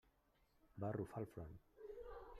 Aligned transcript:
Va 0.85 0.89
arrufar 0.89 1.23
el 1.25 1.29
front. 1.37 1.55